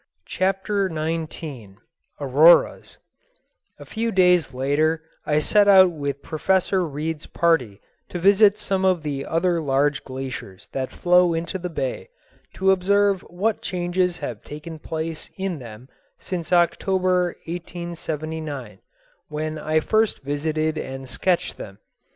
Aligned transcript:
Chapter 0.25 0.89
XIX 0.89 1.75
Auroras 2.19 2.97
A 3.77 3.85
few 3.85 4.11
days 4.11 4.51
later 4.51 5.03
I 5.27 5.37
set 5.37 5.67
out 5.67 5.91
with 5.91 6.23
Professor 6.23 6.83
Reid's 6.87 7.27
party 7.27 7.79
to 8.09 8.17
visit 8.17 8.57
some 8.57 8.83
of 8.83 9.03
the 9.03 9.27
other 9.27 9.61
large 9.61 10.03
glaciers 10.03 10.67
that 10.71 10.91
flow 10.91 11.35
into 11.35 11.59
the 11.59 11.69
bay, 11.69 12.09
to 12.55 12.71
observe 12.71 13.21
what 13.29 13.61
changes 13.61 14.17
have 14.25 14.41
taken 14.43 14.79
place 14.79 15.29
in 15.37 15.59
them 15.59 15.87
since 16.17 16.51
October, 16.51 17.35
1879, 17.45 18.79
when 19.27 19.59
I 19.59 19.79
first 19.79 20.23
visited 20.23 20.79
and 20.79 21.07
sketched 21.07 21.57
them. 21.57 21.77